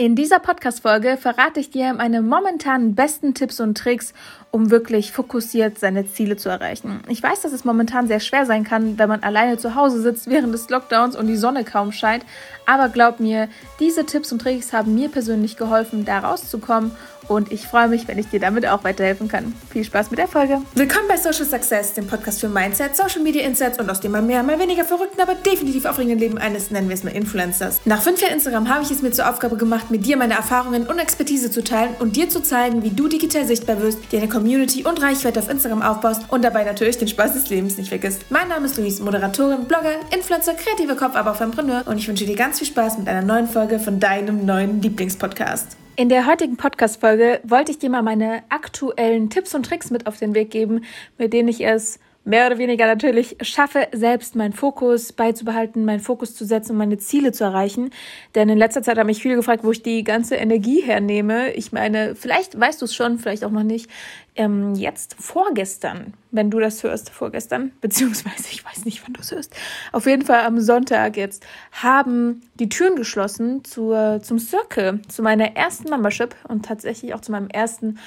In 0.00 0.16
dieser 0.16 0.38
Podcast-Folge 0.38 1.18
verrate 1.18 1.60
ich 1.60 1.68
dir 1.68 1.92
meine 1.92 2.22
momentanen 2.22 2.94
besten 2.94 3.34
Tipps 3.34 3.60
und 3.60 3.76
Tricks, 3.76 4.14
um 4.50 4.70
wirklich 4.70 5.12
fokussiert 5.12 5.78
seine 5.78 6.06
Ziele 6.06 6.38
zu 6.38 6.48
erreichen. 6.48 7.02
Ich 7.08 7.22
weiß, 7.22 7.42
dass 7.42 7.52
es 7.52 7.66
momentan 7.66 8.08
sehr 8.08 8.20
schwer 8.20 8.46
sein 8.46 8.64
kann, 8.64 8.98
wenn 8.98 9.10
man 9.10 9.22
alleine 9.22 9.58
zu 9.58 9.74
Hause 9.74 10.00
sitzt 10.00 10.30
während 10.30 10.54
des 10.54 10.70
Lockdowns 10.70 11.16
und 11.16 11.26
die 11.26 11.36
Sonne 11.36 11.64
kaum 11.64 11.92
scheint. 11.92 12.24
Aber 12.64 12.88
glaub 12.88 13.20
mir, 13.20 13.50
diese 13.78 14.06
Tipps 14.06 14.32
und 14.32 14.38
Tricks 14.38 14.72
haben 14.72 14.94
mir 14.94 15.10
persönlich 15.10 15.58
geholfen, 15.58 16.06
da 16.06 16.20
rauszukommen 16.20 16.92
und 17.30 17.52
ich 17.52 17.68
freue 17.68 17.86
mich, 17.86 18.08
wenn 18.08 18.18
ich 18.18 18.28
dir 18.28 18.40
damit 18.40 18.66
auch 18.66 18.82
weiterhelfen 18.82 19.28
kann. 19.28 19.54
Viel 19.70 19.84
Spaß 19.84 20.10
mit 20.10 20.18
der 20.18 20.26
Folge. 20.26 20.60
Willkommen 20.74 21.06
bei 21.08 21.16
Social 21.16 21.44
Success, 21.44 21.94
dem 21.94 22.08
Podcast 22.08 22.40
für 22.40 22.48
Mindset, 22.48 22.96
Social 22.96 23.22
Media 23.22 23.46
Insights 23.46 23.78
und 23.78 23.88
aus 23.88 24.00
dem 24.00 24.10
mal 24.10 24.20
mehr, 24.20 24.42
mal 24.42 24.58
weniger 24.58 24.84
verrückten, 24.84 25.20
aber 25.20 25.36
definitiv 25.36 25.84
aufregenden 25.84 26.18
Leben 26.18 26.38
eines, 26.38 26.72
nennen 26.72 26.88
wir 26.88 26.94
es 26.94 27.04
mal 27.04 27.12
Influencers. 27.12 27.82
Nach 27.84 28.02
fünf 28.02 28.20
Jahren 28.20 28.32
Instagram 28.32 28.68
habe 28.68 28.82
ich 28.82 28.90
es 28.90 29.00
mir 29.00 29.12
zur 29.12 29.30
Aufgabe 29.30 29.56
gemacht, 29.56 29.92
mit 29.92 30.04
dir 30.04 30.16
meine 30.16 30.34
Erfahrungen 30.34 30.88
und 30.88 30.98
Expertise 30.98 31.52
zu 31.52 31.62
teilen 31.62 31.94
und 32.00 32.16
dir 32.16 32.28
zu 32.28 32.42
zeigen, 32.42 32.82
wie 32.82 32.90
du 32.90 33.06
digital 33.06 33.46
sichtbar 33.46 33.80
wirst, 33.80 34.10
dir 34.10 34.18
eine 34.18 34.28
Community 34.28 34.82
und 34.82 35.00
Reichweite 35.00 35.38
auf 35.38 35.48
Instagram 35.48 35.82
aufbaust 35.82 36.22
und 36.30 36.42
dabei 36.42 36.64
natürlich 36.64 36.98
den 36.98 37.06
Spaß 37.06 37.34
des 37.34 37.48
Lebens 37.48 37.78
nicht 37.78 37.90
vergisst. 37.90 38.24
Mein 38.30 38.48
Name 38.48 38.66
ist 38.66 38.76
Luis, 38.76 38.98
Moderatorin, 38.98 39.66
Blogger, 39.66 39.94
Influencer, 40.12 40.54
kreativer 40.54 40.96
Kopf, 40.96 41.14
aber 41.14 41.30
auch 41.30 41.40
Entrepreneur 41.40 41.84
und 41.86 41.96
ich 41.98 42.08
wünsche 42.08 42.26
dir 42.26 42.34
ganz 42.34 42.58
viel 42.58 42.66
Spaß 42.66 42.98
mit 42.98 43.06
einer 43.06 43.22
neuen 43.22 43.46
Folge 43.46 43.78
von 43.78 44.00
deinem 44.00 44.44
neuen 44.44 44.82
Lieblingspodcast. 44.82 45.79
In 45.96 46.08
der 46.08 46.26
heutigen 46.26 46.56
Podcast-Folge 46.56 47.40
wollte 47.42 47.72
ich 47.72 47.78
dir 47.78 47.90
mal 47.90 48.02
meine 48.02 48.42
aktuellen 48.48 49.28
Tipps 49.28 49.54
und 49.54 49.66
Tricks 49.66 49.90
mit 49.90 50.06
auf 50.06 50.16
den 50.18 50.34
Weg 50.34 50.50
geben, 50.50 50.84
mit 51.18 51.32
denen 51.32 51.48
ich 51.48 51.64
es 51.66 51.98
mehr 52.30 52.46
oder 52.46 52.58
weniger 52.58 52.86
natürlich 52.86 53.36
schaffe, 53.42 53.88
selbst 53.92 54.36
meinen 54.36 54.52
Fokus 54.52 55.12
beizubehalten, 55.12 55.84
meinen 55.84 56.00
Fokus 56.00 56.34
zu 56.34 56.46
setzen 56.46 56.72
und 56.72 56.78
meine 56.78 56.96
Ziele 56.96 57.32
zu 57.32 57.44
erreichen. 57.44 57.90
Denn 58.34 58.48
in 58.48 58.56
letzter 58.56 58.82
Zeit 58.82 58.98
haben 58.98 59.08
mich 59.08 59.20
viele 59.20 59.34
gefragt, 59.34 59.64
wo 59.64 59.72
ich 59.72 59.82
die 59.82 60.04
ganze 60.04 60.36
Energie 60.36 60.80
hernehme. 60.80 61.52
Ich 61.52 61.72
meine, 61.72 62.14
vielleicht 62.14 62.58
weißt 62.58 62.80
du 62.80 62.86
es 62.86 62.94
schon, 62.94 63.18
vielleicht 63.18 63.44
auch 63.44 63.50
noch 63.50 63.64
nicht. 63.64 63.90
Ähm, 64.36 64.74
jetzt 64.76 65.16
vorgestern, 65.18 66.14
wenn 66.30 66.50
du 66.50 66.60
das 66.60 66.84
hörst, 66.84 67.10
vorgestern, 67.10 67.72
beziehungsweise 67.80 68.44
ich 68.52 68.64
weiß 68.64 68.84
nicht, 68.84 69.02
wann 69.04 69.12
du 69.12 69.20
es 69.20 69.32
hörst, 69.32 69.52
auf 69.90 70.06
jeden 70.06 70.22
Fall 70.22 70.44
am 70.44 70.60
Sonntag 70.60 71.16
jetzt, 71.16 71.44
haben 71.72 72.42
die 72.54 72.68
Türen 72.68 72.94
geschlossen 72.94 73.64
zur, 73.64 74.20
zum 74.22 74.38
Circle, 74.38 75.00
zu 75.08 75.22
meiner 75.22 75.56
ersten 75.56 75.90
Membership 75.90 76.36
und 76.46 76.64
tatsächlich 76.64 77.12
auch 77.12 77.20
zu 77.20 77.32
meinem 77.32 77.48
ersten 77.48 77.98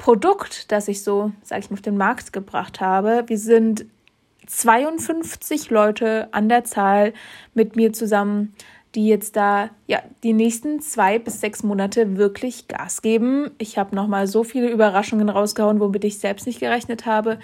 Produkt, 0.00 0.72
das 0.72 0.88
ich 0.88 1.02
so, 1.02 1.30
sage 1.42 1.60
ich 1.60 1.70
mal, 1.70 1.74
auf 1.74 1.82
den 1.82 1.98
Markt 1.98 2.32
gebracht 2.32 2.80
habe. 2.80 3.24
Wir 3.26 3.36
sind 3.36 3.84
52 4.46 5.68
Leute 5.68 6.28
an 6.32 6.48
der 6.48 6.64
Zahl 6.64 7.12
mit 7.52 7.76
mir 7.76 7.92
zusammen, 7.92 8.54
die 8.94 9.06
jetzt 9.06 9.36
da 9.36 9.68
ja 9.86 10.00
die 10.22 10.32
nächsten 10.32 10.80
zwei 10.80 11.18
bis 11.18 11.42
sechs 11.42 11.62
Monate 11.62 12.16
wirklich 12.16 12.66
Gas 12.66 13.02
geben. 13.02 13.50
Ich 13.58 13.76
habe 13.76 13.94
noch 13.94 14.08
mal 14.08 14.26
so 14.26 14.42
viele 14.42 14.70
Überraschungen 14.70 15.28
rausgehauen, 15.28 15.80
womit 15.80 16.04
ich 16.04 16.18
selbst 16.18 16.46
nicht 16.46 16.60
gerechnet 16.60 17.04
habe. 17.04 17.38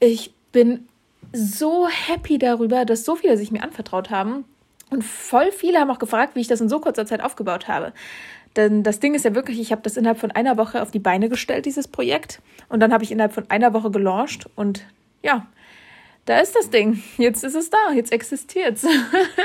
Ich 0.00 0.34
bin 0.50 0.88
so 1.32 1.86
happy 1.86 2.38
darüber, 2.38 2.84
dass 2.84 3.04
so 3.04 3.14
viele 3.14 3.36
sich 3.36 3.52
mir 3.52 3.62
anvertraut 3.62 4.10
haben. 4.10 4.44
Und 4.90 5.04
voll 5.04 5.52
viele 5.52 5.78
haben 5.78 5.90
auch 5.92 6.00
gefragt, 6.00 6.34
wie 6.34 6.40
ich 6.40 6.48
das 6.48 6.60
in 6.60 6.68
so 6.68 6.80
kurzer 6.80 7.06
Zeit 7.06 7.20
aufgebaut 7.20 7.68
habe. 7.68 7.92
Denn 8.56 8.82
das 8.82 9.00
Ding 9.00 9.14
ist 9.14 9.24
ja 9.24 9.34
wirklich, 9.34 9.60
ich 9.60 9.70
habe 9.70 9.82
das 9.82 9.96
innerhalb 9.96 10.18
von 10.18 10.30
einer 10.30 10.56
Woche 10.56 10.80
auf 10.80 10.90
die 10.90 10.98
Beine 10.98 11.28
gestellt, 11.28 11.66
dieses 11.66 11.88
Projekt. 11.88 12.40
Und 12.68 12.80
dann 12.80 12.92
habe 12.92 13.04
ich 13.04 13.12
innerhalb 13.12 13.32
von 13.32 13.50
einer 13.50 13.74
Woche 13.74 13.90
gelauncht. 13.90 14.48
Und 14.56 14.86
ja, 15.22 15.46
da 16.24 16.38
ist 16.40 16.56
das 16.56 16.70
Ding. 16.70 17.02
Jetzt 17.18 17.44
ist 17.44 17.54
es 17.54 17.70
da. 17.70 17.92
Jetzt 17.94 18.12
existiert 18.12 18.76
es. 18.76 18.86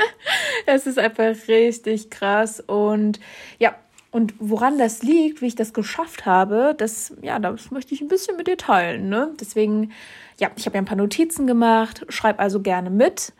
es 0.66 0.86
ist 0.86 0.98
einfach 0.98 1.34
richtig 1.48 2.10
krass. 2.10 2.60
Und 2.60 3.20
ja, 3.58 3.74
und 4.10 4.34
woran 4.38 4.78
das 4.78 5.02
liegt, 5.02 5.40
wie 5.40 5.46
ich 5.46 5.54
das 5.54 5.72
geschafft 5.72 6.26
habe, 6.26 6.74
das, 6.76 7.14
ja, 7.22 7.38
das 7.38 7.70
möchte 7.70 7.94
ich 7.94 8.00
ein 8.00 8.08
bisschen 8.08 8.36
mit 8.36 8.46
dir 8.46 8.58
teilen. 8.58 9.08
Ne? 9.08 9.34
Deswegen, 9.40 9.92
ja, 10.38 10.50
ich 10.56 10.66
habe 10.66 10.76
ja 10.76 10.82
ein 10.82 10.86
paar 10.86 10.96
Notizen 10.96 11.46
gemacht. 11.46 12.04
Schreib 12.08 12.40
also 12.40 12.60
gerne 12.60 12.90
mit. 12.90 13.32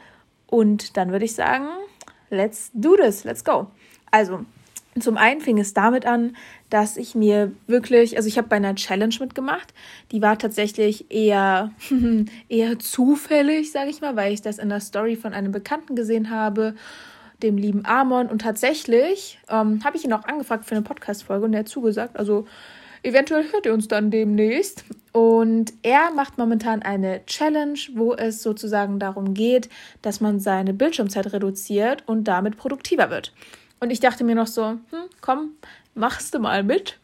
Und 0.47 0.97
dann 0.97 1.13
würde 1.13 1.25
ich 1.25 1.35
sagen, 1.35 1.69
let's 2.31 2.71
do 2.75 2.97
this. 2.97 3.25
Let's 3.25 3.43
go. 3.43 3.69
Also, 4.11 4.45
zum 5.01 5.17
einen 5.17 5.41
fing 5.41 5.59
es 5.59 5.73
damit 5.73 6.05
an, 6.05 6.37
dass 6.69 6.97
ich 6.97 7.15
mir 7.15 7.53
wirklich, 7.67 8.17
also 8.17 8.29
ich 8.29 8.37
habe 8.37 8.49
bei 8.49 8.57
einer 8.57 8.75
Challenge 8.75 9.15
mitgemacht, 9.21 9.73
die 10.11 10.21
war 10.21 10.39
tatsächlich 10.39 11.11
eher 11.11 11.73
eher 12.49 12.79
zufällig, 12.79 13.73
sage 13.73 13.91
ich 13.91 14.01
mal, 14.01 14.17
weil 14.17 14.33
ich 14.33 14.43
das 14.43 14.59
in 14.59 14.69
der 14.69 14.81
Story 14.81 15.17
von 15.17 15.33
einem 15.33 15.53
Bekannten 15.53 15.97
gesehen 15.97 16.31
habe, 16.31 16.75
dem 17.43 17.57
lieben 17.57 17.85
Amon. 17.87 18.29
Und 18.29 18.43
tatsächlich 18.43 19.39
ähm, 19.49 19.83
habe 19.83 19.97
ich 19.97 20.05
ihn 20.05 20.13
auch 20.13 20.25
angefragt 20.25 20.67
für 20.67 20.75
eine 20.75 20.83
Podcast 20.83 21.25
Folge 21.25 21.47
und 21.47 21.55
er 21.55 21.61
hat 21.61 21.69
zugesagt, 21.69 22.19
also 22.19 22.47
eventuell 23.03 23.51
hört 23.51 23.67
ihr 23.67 23.73
uns 23.73 23.89
dann 23.89 24.11
demnächst. 24.11 24.85
Und 25.13 25.73
er 25.83 26.11
macht 26.11 26.39
momentan 26.39 26.83
eine 26.83 27.25
Challenge, 27.27 27.79
wo 27.95 28.15
es 28.15 28.43
sozusagen 28.43 28.99
darum 28.99 29.35
geht, 29.35 29.69
dass 30.03 30.21
man 30.21 30.41
seine 30.41 30.73
Bildschirmzeit 30.73 31.33
reduziert 31.33 32.05
und 32.07 32.25
damit 32.25 32.57
produktiver 32.57 33.11
wird. 33.11 33.33
Und 33.83 33.91
ich 33.91 33.99
dachte 33.99 34.23
mir 34.23 34.37
noch 34.37 34.47
so, 34.47 34.65
hm, 34.65 35.09
komm, 35.21 35.57
machst 35.97 36.35
du 36.35 36.39
mal 36.39 36.63
mit. 36.63 37.01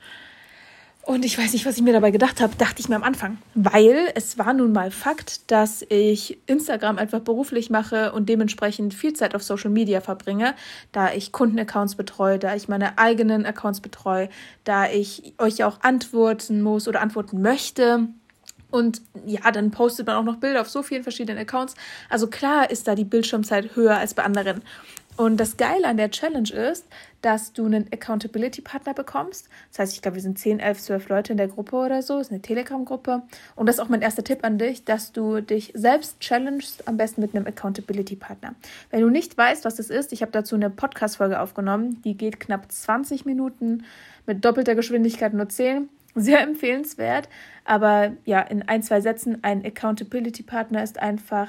Und 1.02 1.24
ich 1.24 1.36
weiß 1.36 1.52
nicht, 1.52 1.66
was 1.66 1.76
ich 1.76 1.82
mir 1.82 1.92
dabei 1.92 2.12
gedacht 2.12 2.40
habe, 2.40 2.54
dachte 2.56 2.78
ich 2.78 2.88
mir 2.88 2.94
am 2.94 3.02
Anfang. 3.02 3.38
Weil 3.56 4.12
es 4.14 4.38
war 4.38 4.52
nun 4.52 4.70
mal 4.70 4.92
Fakt, 4.92 5.50
dass 5.50 5.82
ich 5.88 6.38
Instagram 6.46 6.96
einfach 6.96 7.18
beruflich 7.18 7.68
mache 7.68 8.12
und 8.12 8.28
dementsprechend 8.28 8.94
viel 8.94 9.12
Zeit 9.12 9.34
auf 9.34 9.42
Social 9.42 9.70
Media 9.70 10.00
verbringe, 10.00 10.54
da 10.92 11.12
ich 11.12 11.32
Kundenaccounts 11.32 11.96
betreue, 11.96 12.38
da 12.38 12.54
ich 12.54 12.68
meine 12.68 12.96
eigenen 12.96 13.44
Accounts 13.44 13.80
betreue, 13.80 14.28
da 14.62 14.88
ich 14.88 15.34
euch 15.38 15.64
auch 15.64 15.80
antworten 15.80 16.62
muss 16.62 16.86
oder 16.86 17.00
antworten 17.00 17.42
möchte. 17.42 18.06
Und 18.70 19.02
ja, 19.26 19.50
dann 19.50 19.72
postet 19.72 20.06
man 20.06 20.14
auch 20.14 20.22
noch 20.22 20.36
Bilder 20.36 20.60
auf 20.60 20.68
so 20.68 20.84
vielen 20.84 21.02
verschiedenen 21.02 21.40
Accounts. 21.40 21.74
Also 22.08 22.28
klar 22.28 22.70
ist 22.70 22.86
da 22.86 22.94
die 22.94 23.04
Bildschirmzeit 23.04 23.74
höher 23.74 23.96
als 23.96 24.14
bei 24.14 24.22
anderen. 24.22 24.62
Und 25.18 25.36
das 25.38 25.56
Geile 25.56 25.88
an 25.88 25.96
der 25.96 26.12
Challenge 26.12 26.48
ist, 26.48 26.86
dass 27.22 27.52
du 27.52 27.66
einen 27.66 27.92
Accountability-Partner 27.92 28.94
bekommst. 28.94 29.48
Das 29.70 29.80
heißt, 29.80 29.94
ich 29.94 30.00
glaube, 30.00 30.14
wir 30.14 30.22
sind 30.22 30.38
10, 30.38 30.60
11, 30.60 30.80
12 30.80 31.08
Leute 31.08 31.32
in 31.32 31.38
der 31.38 31.48
Gruppe 31.48 31.74
oder 31.74 32.02
so. 32.02 32.18
Das 32.18 32.28
ist 32.28 32.32
eine 32.32 32.40
Telegram-Gruppe. 32.40 33.22
Und 33.56 33.66
das 33.66 33.76
ist 33.76 33.80
auch 33.80 33.88
mein 33.88 34.00
erster 34.00 34.22
Tipp 34.22 34.44
an 34.44 34.58
dich, 34.58 34.84
dass 34.84 35.10
du 35.10 35.40
dich 35.40 35.72
selbst 35.74 36.20
challengest, 36.20 36.86
am 36.86 36.96
besten 36.96 37.20
mit 37.20 37.34
einem 37.34 37.48
Accountability-Partner. 37.48 38.54
Wenn 38.90 39.00
du 39.00 39.08
nicht 39.10 39.36
weißt, 39.36 39.64
was 39.64 39.74
das 39.74 39.90
ist, 39.90 40.12
ich 40.12 40.22
habe 40.22 40.30
dazu 40.30 40.54
eine 40.54 40.70
Podcast-Folge 40.70 41.40
aufgenommen. 41.40 42.00
Die 42.04 42.16
geht 42.16 42.38
knapp 42.38 42.70
20 42.70 43.24
Minuten 43.24 43.82
mit 44.24 44.44
doppelter 44.44 44.76
Geschwindigkeit 44.76 45.34
nur 45.34 45.48
10. 45.48 45.88
Sehr 46.14 46.42
empfehlenswert. 46.42 47.28
Aber 47.64 48.12
ja, 48.24 48.40
in 48.40 48.62
ein, 48.62 48.84
zwei 48.84 49.00
Sätzen, 49.00 49.42
ein 49.42 49.64
Accountability-Partner 49.64 50.80
ist 50.84 51.00
einfach 51.00 51.48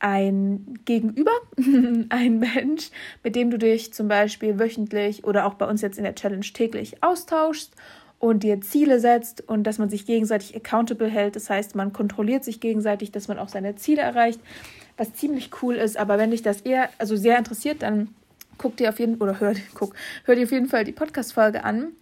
ein 0.00 0.78
Gegenüber, 0.84 1.32
ein 2.08 2.38
Mensch, 2.38 2.90
mit 3.22 3.36
dem 3.36 3.50
du 3.50 3.58
dich 3.58 3.92
zum 3.92 4.08
Beispiel 4.08 4.58
wöchentlich 4.58 5.24
oder 5.24 5.46
auch 5.46 5.54
bei 5.54 5.66
uns 5.66 5.82
jetzt 5.82 5.98
in 5.98 6.04
der 6.04 6.14
Challenge 6.14 6.40
täglich 6.40 7.02
austauschst 7.02 7.72
und 8.18 8.42
dir 8.42 8.60
Ziele 8.60 9.00
setzt 9.00 9.46
und 9.48 9.64
dass 9.64 9.78
man 9.78 9.88
sich 9.88 10.06
gegenseitig 10.06 10.54
accountable 10.56 11.08
hält. 11.08 11.36
Das 11.36 11.50
heißt, 11.50 11.74
man 11.74 11.92
kontrolliert 11.92 12.44
sich 12.44 12.60
gegenseitig, 12.60 13.12
dass 13.12 13.28
man 13.28 13.38
auch 13.38 13.48
seine 13.48 13.76
Ziele 13.76 14.02
erreicht, 14.02 14.40
was 14.96 15.14
ziemlich 15.14 15.50
cool 15.62 15.76
ist. 15.76 15.96
Aber 15.96 16.18
wenn 16.18 16.30
dich 16.30 16.42
das 16.42 16.62
eher, 16.62 16.88
also 16.98 17.16
sehr 17.16 17.38
interessiert, 17.38 17.82
dann 17.82 18.08
guck 18.56 18.76
dir 18.76 18.88
auf 18.88 18.98
jeden 18.98 19.16
oder 19.16 19.40
hör, 19.40 19.54
guck, 19.74 19.94
hör 20.24 20.34
dir 20.34 20.44
auf 20.44 20.52
jeden 20.52 20.68
Fall 20.68 20.84
die 20.84 20.92
Podcast-Folge 20.92 21.64
an. 21.64 21.92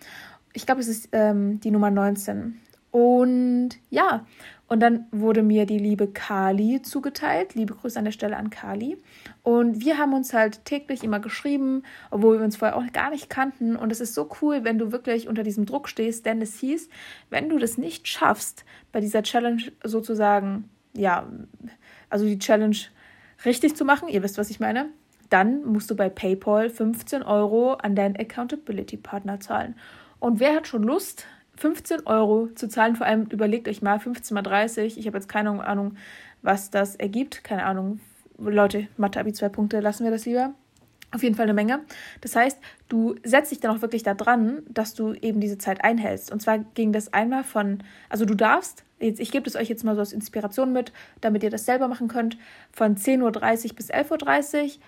Ich 0.52 0.64
glaube, 0.64 0.80
es 0.80 0.88
ist 0.88 1.10
ähm, 1.12 1.60
die 1.60 1.70
Nummer 1.70 1.90
19. 1.90 2.60
Und 2.90 3.70
ja, 3.90 4.24
und 4.68 4.80
dann 4.80 5.06
wurde 5.12 5.42
mir 5.42 5.64
die 5.64 5.78
liebe 5.78 6.08
Kali 6.08 6.82
zugeteilt. 6.82 7.54
Liebe 7.54 7.74
Grüße 7.74 7.98
an 7.98 8.04
der 8.04 8.12
Stelle 8.12 8.36
an 8.36 8.50
Kali. 8.50 8.96
Und 9.42 9.80
wir 9.80 9.96
haben 9.98 10.12
uns 10.12 10.32
halt 10.32 10.64
täglich 10.64 11.04
immer 11.04 11.20
geschrieben, 11.20 11.84
obwohl 12.10 12.38
wir 12.38 12.44
uns 12.44 12.56
vorher 12.56 12.76
auch 12.76 12.92
gar 12.92 13.10
nicht 13.10 13.30
kannten. 13.30 13.76
Und 13.76 13.92
es 13.92 14.00
ist 14.00 14.14
so 14.14 14.28
cool, 14.42 14.64
wenn 14.64 14.78
du 14.78 14.90
wirklich 14.90 15.28
unter 15.28 15.44
diesem 15.44 15.66
Druck 15.66 15.88
stehst, 15.88 16.26
denn 16.26 16.42
es 16.42 16.58
hieß, 16.58 16.88
wenn 17.30 17.48
du 17.48 17.58
das 17.58 17.78
nicht 17.78 18.08
schaffst, 18.08 18.64
bei 18.90 19.00
dieser 19.00 19.22
Challenge 19.22 19.62
sozusagen, 19.84 20.68
ja, 20.94 21.28
also 22.10 22.24
die 22.24 22.38
Challenge 22.38 22.76
richtig 23.44 23.76
zu 23.76 23.84
machen, 23.84 24.08
ihr 24.08 24.22
wisst, 24.22 24.38
was 24.38 24.50
ich 24.50 24.58
meine, 24.58 24.88
dann 25.30 25.64
musst 25.64 25.90
du 25.90 25.96
bei 25.96 26.08
PayPal 26.08 26.70
15 26.70 27.22
Euro 27.22 27.74
an 27.74 27.94
deinen 27.94 28.16
Accountability-Partner 28.16 29.38
zahlen. 29.40 29.76
Und 30.18 30.40
wer 30.40 30.54
hat 30.54 30.66
schon 30.66 30.82
Lust, 30.82 31.26
15 31.56 32.06
Euro 32.06 32.48
zu 32.54 32.68
zahlen. 32.68 32.96
Vor 32.96 33.06
allem 33.06 33.26
überlegt 33.30 33.68
euch 33.68 33.82
mal 33.82 33.98
15 33.98 34.34
mal 34.34 34.42
30. 34.42 34.98
Ich 34.98 35.06
habe 35.06 35.16
jetzt 35.16 35.28
keine 35.28 35.64
Ahnung, 35.64 35.96
was 36.42 36.70
das 36.70 36.96
ergibt. 36.96 37.44
Keine 37.44 37.64
Ahnung. 37.64 38.00
Leute, 38.38 38.88
Mathe 38.96 39.18
Abi 39.18 39.32
zwei 39.32 39.48
Punkte, 39.48 39.80
lassen 39.80 40.04
wir 40.04 40.10
das 40.10 40.26
lieber. 40.26 40.52
Auf 41.12 41.22
jeden 41.22 41.34
Fall 41.34 41.44
eine 41.44 41.54
Menge. 41.54 41.80
Das 42.20 42.36
heißt, 42.36 42.58
du 42.88 43.14
setzt 43.24 43.52
dich 43.52 43.60
dann 43.60 43.74
auch 43.74 43.80
wirklich 43.80 44.02
da 44.02 44.12
dran, 44.12 44.62
dass 44.68 44.94
du 44.94 45.14
eben 45.14 45.40
diese 45.40 45.56
Zeit 45.56 45.82
einhältst. 45.82 46.30
Und 46.32 46.42
zwar 46.42 46.58
ging 46.58 46.92
das 46.92 47.12
einmal 47.12 47.44
von, 47.44 47.82
also 48.10 48.24
du 48.24 48.34
darfst, 48.34 48.84
jetzt, 48.98 49.20
ich 49.20 49.30
gebe 49.30 49.48
es 49.48 49.56
euch 49.56 49.68
jetzt 49.68 49.84
mal 49.84 49.94
so 49.94 50.00
als 50.00 50.12
Inspiration 50.12 50.72
mit, 50.72 50.92
damit 51.20 51.42
ihr 51.42 51.50
das 51.50 51.64
selber 51.64 51.88
machen 51.88 52.08
könnt, 52.08 52.36
von 52.72 52.96
10.30 52.96 53.70
Uhr 53.70 53.76
bis 53.76 53.90
11.30 53.90 54.78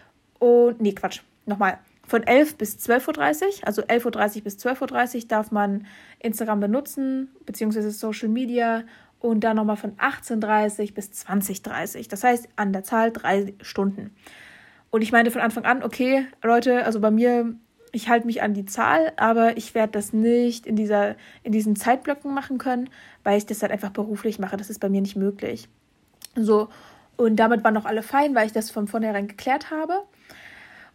Uhr 0.40 0.66
und, 0.66 0.80
nee, 0.80 0.92
Quatsch, 0.92 1.20
nochmal, 1.46 1.78
von 2.08 2.22
11 2.22 2.56
bis 2.56 2.76
12.30 2.76 3.44
Uhr, 3.44 3.66
also 3.66 3.82
11.30 3.82 4.36
Uhr 4.36 4.42
bis 4.42 4.56
12.30 4.56 5.16
Uhr 5.16 5.28
darf 5.28 5.50
man 5.50 5.86
Instagram 6.20 6.60
benutzen, 6.60 7.28
beziehungsweise 7.44 7.90
Social 7.90 8.28
Media 8.28 8.84
und 9.20 9.40
dann 9.40 9.56
nochmal 9.56 9.76
von 9.76 9.92
18.30 9.96 10.88
Uhr 10.88 10.94
bis 10.94 11.10
20.30 11.10 11.98
Uhr. 11.98 12.04
Das 12.08 12.24
heißt, 12.24 12.48
an 12.56 12.72
der 12.72 12.82
Zahl 12.82 13.12
drei 13.12 13.54
Stunden. 13.60 14.14
Und 14.90 15.02
ich 15.02 15.12
meinte 15.12 15.30
von 15.30 15.42
Anfang 15.42 15.66
an, 15.66 15.82
okay, 15.82 16.26
Leute, 16.42 16.86
also 16.86 16.98
bei 16.98 17.10
mir, 17.10 17.54
ich 17.92 18.08
halte 18.08 18.26
mich 18.26 18.40
an 18.40 18.54
die 18.54 18.64
Zahl, 18.64 19.12
aber 19.16 19.58
ich 19.58 19.74
werde 19.74 19.92
das 19.92 20.14
nicht 20.14 20.66
in, 20.66 20.76
dieser, 20.76 21.14
in 21.42 21.52
diesen 21.52 21.76
Zeitblöcken 21.76 22.32
machen 22.32 22.56
können, 22.56 22.88
weil 23.22 23.36
ich 23.36 23.44
das 23.44 23.60
halt 23.60 23.70
einfach 23.70 23.90
beruflich 23.90 24.38
mache. 24.38 24.56
Das 24.56 24.70
ist 24.70 24.78
bei 24.78 24.88
mir 24.88 25.02
nicht 25.02 25.16
möglich. 25.16 25.68
So, 26.34 26.68
und 27.18 27.36
damit 27.36 27.64
waren 27.64 27.76
auch 27.76 27.84
alle 27.84 28.02
fein, 28.02 28.34
weil 28.34 28.46
ich 28.46 28.52
das 28.52 28.70
von 28.70 28.86
vornherein 28.86 29.28
geklärt 29.28 29.70
habe. 29.70 30.04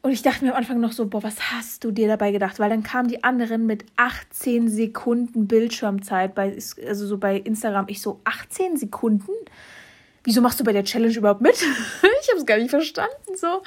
Und 0.03 0.11
ich 0.11 0.21
dachte 0.21 0.45
mir 0.45 0.51
am 0.51 0.57
Anfang 0.57 0.79
noch 0.79 0.91
so, 0.91 1.07
boah, 1.07 1.23
was 1.23 1.51
hast 1.51 1.83
du 1.83 1.91
dir 1.91 2.07
dabei 2.07 2.31
gedacht? 2.31 2.59
Weil 2.59 2.69
dann 2.69 2.83
kamen 2.83 3.07
die 3.07 3.23
anderen 3.23 3.65
mit 3.65 3.85
18 3.95 4.69
Sekunden 4.69 5.47
Bildschirmzeit, 5.47 6.35
bei, 6.35 6.55
also 6.85 7.07
so 7.07 7.17
bei 7.17 7.37
Instagram. 7.37 7.85
Ich 7.87 8.01
so, 8.01 8.19
18 8.25 8.77
Sekunden? 8.77 9.31
wieso 10.23 10.41
machst 10.41 10.59
du 10.59 10.63
bei 10.63 10.73
der 10.73 10.83
Challenge 10.83 11.13
überhaupt 11.13 11.41
mit? 11.41 11.55
ich 12.21 12.29
habe 12.29 12.39
es 12.39 12.45
gar 12.45 12.57
nicht 12.57 12.69
verstanden 12.69 13.35
so. 13.35 13.61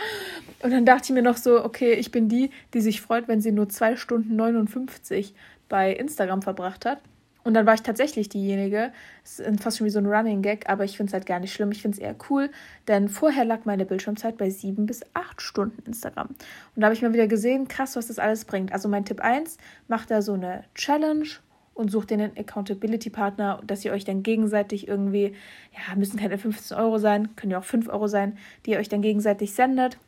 Und 0.62 0.72
dann 0.72 0.86
dachte 0.86 1.04
ich 1.04 1.10
mir 1.10 1.22
noch 1.22 1.36
so, 1.36 1.64
okay, 1.64 1.94
ich 1.94 2.10
bin 2.10 2.28
die, 2.28 2.50
die 2.74 2.80
sich 2.80 3.00
freut, 3.00 3.28
wenn 3.28 3.40
sie 3.40 3.52
nur 3.52 3.68
2 3.68 3.96
Stunden 3.96 4.36
59 4.36 5.34
bei 5.68 5.92
Instagram 5.92 6.42
verbracht 6.42 6.84
hat. 6.86 7.00
Und 7.46 7.54
dann 7.54 7.64
war 7.64 7.74
ich 7.74 7.82
tatsächlich 7.82 8.28
diejenige. 8.28 8.90
Das 9.22 9.38
ist 9.38 9.62
fast 9.62 9.78
schon 9.78 9.84
wie 9.84 9.90
so 9.90 10.00
ein 10.00 10.06
Running 10.06 10.42
Gag, 10.42 10.68
aber 10.68 10.82
ich 10.82 10.96
finde 10.96 11.10
es 11.10 11.14
halt 11.14 11.26
gar 11.26 11.38
nicht 11.38 11.52
schlimm. 11.52 11.70
Ich 11.70 11.80
finde 11.80 11.96
es 11.96 12.02
eher 12.02 12.16
cool, 12.28 12.50
denn 12.88 13.08
vorher 13.08 13.44
lag 13.44 13.64
meine 13.66 13.86
Bildschirmzeit 13.86 14.36
bei 14.36 14.50
7 14.50 14.84
bis 14.84 15.02
8 15.14 15.40
Stunden 15.40 15.80
Instagram. 15.86 16.26
Und 16.26 16.36
da 16.74 16.86
habe 16.86 16.94
ich 16.94 17.02
mal 17.02 17.12
wieder 17.12 17.28
gesehen, 17.28 17.68
krass, 17.68 17.94
was 17.94 18.08
das 18.08 18.18
alles 18.18 18.46
bringt. 18.46 18.72
Also 18.72 18.88
mein 18.88 19.04
Tipp 19.04 19.20
1, 19.20 19.58
macht 19.86 20.10
da 20.10 20.22
so 20.22 20.32
eine 20.32 20.64
Challenge 20.74 21.28
und 21.74 21.88
sucht 21.92 22.10
den 22.10 22.20
Accountability-Partner, 22.20 23.60
dass 23.64 23.84
ihr 23.84 23.92
euch 23.92 24.04
dann 24.04 24.24
gegenseitig 24.24 24.88
irgendwie, 24.88 25.36
ja, 25.72 25.94
müssen 25.94 26.18
keine 26.18 26.38
15 26.38 26.76
Euro 26.76 26.98
sein, 26.98 27.36
können 27.36 27.52
ja 27.52 27.60
auch 27.60 27.64
5 27.64 27.88
Euro 27.90 28.08
sein, 28.08 28.38
die 28.64 28.72
ihr 28.72 28.78
euch 28.78 28.88
dann 28.88 29.02
gegenseitig 29.02 29.54
sendet, 29.54 29.98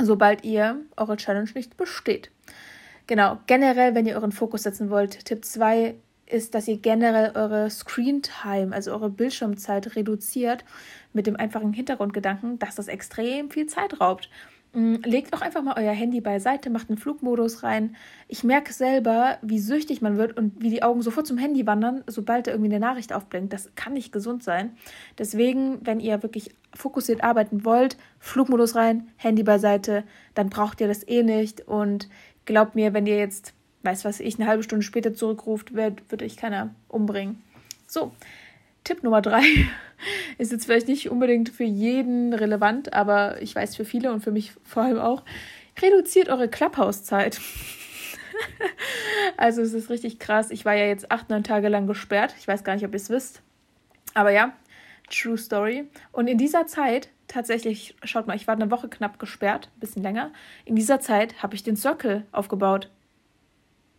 sobald 0.00 0.44
ihr 0.44 0.80
eure 0.96 1.16
Challenge 1.16 1.50
nicht 1.54 1.76
besteht. 1.76 2.32
Genau, 3.06 3.38
generell, 3.46 3.94
wenn 3.94 4.06
ihr 4.06 4.16
euren 4.16 4.32
Fokus 4.32 4.64
setzen 4.64 4.90
wollt, 4.90 5.24
Tipp 5.26 5.44
2 5.44 5.94
ist, 6.26 6.54
dass 6.54 6.68
ihr 6.68 6.78
generell 6.78 7.32
eure 7.34 7.68
Screen 7.70 8.22
Time, 8.22 8.74
also 8.74 8.92
eure 8.92 9.10
Bildschirmzeit 9.10 9.96
reduziert, 9.96 10.64
mit 11.12 11.26
dem 11.26 11.36
einfachen 11.36 11.72
Hintergrundgedanken, 11.72 12.58
dass 12.58 12.74
das 12.74 12.88
extrem 12.88 13.50
viel 13.50 13.66
Zeit 13.66 14.00
raubt. 14.00 14.28
Mm, 14.74 14.96
legt 15.04 15.34
auch 15.34 15.42
einfach 15.42 15.62
mal 15.62 15.74
euer 15.76 15.92
Handy 15.92 16.22
beiseite, 16.22 16.70
macht 16.70 16.88
einen 16.88 16.96
Flugmodus 16.96 17.62
rein. 17.62 17.94
Ich 18.26 18.42
merke 18.42 18.72
selber, 18.72 19.38
wie 19.42 19.58
süchtig 19.58 20.00
man 20.00 20.16
wird 20.16 20.36
und 20.38 20.62
wie 20.62 20.70
die 20.70 20.82
Augen 20.82 21.02
sofort 21.02 21.26
zum 21.26 21.36
Handy 21.36 21.66
wandern, 21.66 22.04
sobald 22.06 22.46
da 22.46 22.52
irgendwie 22.52 22.70
eine 22.70 22.80
Nachricht 22.80 23.12
aufblinkt. 23.12 23.52
Das 23.52 23.70
kann 23.74 23.92
nicht 23.92 24.12
gesund 24.12 24.42
sein. 24.42 24.74
Deswegen, 25.18 25.84
wenn 25.84 26.00
ihr 26.00 26.22
wirklich 26.22 26.54
fokussiert 26.74 27.22
arbeiten 27.22 27.66
wollt, 27.66 27.98
Flugmodus 28.18 28.74
rein, 28.74 29.08
Handy 29.16 29.42
beiseite, 29.42 30.04
dann 30.34 30.48
braucht 30.48 30.80
ihr 30.80 30.88
das 30.88 31.06
eh 31.06 31.22
nicht. 31.22 31.68
Und 31.68 32.08
glaubt 32.46 32.74
mir, 32.74 32.94
wenn 32.94 33.04
ihr 33.04 33.18
jetzt, 33.18 33.52
weiß 33.82 34.04
was 34.04 34.20
ich, 34.20 34.38
eine 34.38 34.48
halbe 34.48 34.62
Stunde 34.62 34.84
später 34.84 35.14
zurückruft, 35.14 35.74
wird, 35.74 36.10
wird 36.10 36.22
euch 36.22 36.36
keiner 36.36 36.74
umbringen. 36.88 37.42
So, 37.86 38.12
Tipp 38.84 39.02
Nummer 39.02 39.22
drei 39.22 39.42
ist 40.38 40.52
jetzt 40.52 40.66
vielleicht 40.66 40.88
nicht 40.88 41.10
unbedingt 41.10 41.48
für 41.48 41.64
jeden 41.64 42.32
relevant, 42.32 42.92
aber 42.92 43.40
ich 43.42 43.54
weiß 43.54 43.76
für 43.76 43.84
viele 43.84 44.12
und 44.12 44.22
für 44.22 44.32
mich 44.32 44.52
vor 44.64 44.82
allem 44.82 44.98
auch. 44.98 45.22
Reduziert 45.80 46.28
eure 46.28 46.48
Clubhouse-Zeit. 46.48 47.40
also 49.36 49.62
es 49.62 49.72
ist 49.72 49.90
richtig 49.90 50.18
krass. 50.18 50.50
Ich 50.50 50.64
war 50.64 50.74
ja 50.74 50.86
jetzt 50.86 51.10
acht, 51.10 51.30
neun 51.30 51.44
Tage 51.44 51.68
lang 51.68 51.86
gesperrt. 51.86 52.34
Ich 52.38 52.48
weiß 52.48 52.64
gar 52.64 52.74
nicht, 52.74 52.84
ob 52.84 52.92
ihr 52.92 52.96
es 52.96 53.10
wisst. 53.10 53.42
Aber 54.14 54.30
ja, 54.30 54.52
True 55.10 55.38
Story. 55.38 55.88
Und 56.10 56.26
in 56.26 56.38
dieser 56.38 56.66
Zeit, 56.66 57.08
tatsächlich, 57.28 57.94
schaut 58.02 58.26
mal, 58.26 58.36
ich 58.36 58.46
war 58.46 58.54
eine 58.54 58.70
Woche 58.70 58.88
knapp 58.88 59.18
gesperrt, 59.18 59.68
ein 59.76 59.80
bisschen 59.80 60.02
länger. 60.02 60.32
In 60.64 60.74
dieser 60.74 61.00
Zeit 61.00 61.42
habe 61.42 61.54
ich 61.54 61.62
den 61.62 61.76
Circle 61.76 62.24
aufgebaut. 62.32 62.90